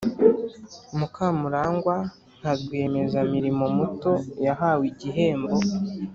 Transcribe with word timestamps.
Mukamurangwa 0.97 1.95
nka 2.37 2.51
rwiyemezamirimo 2.59 3.65
muto 3.77 4.13
yahawe 4.45 4.83
igihembo 4.91 5.55